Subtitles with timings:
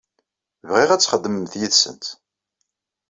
[0.69, 2.05] Bɣiɣ ad txedmemt yid-sent.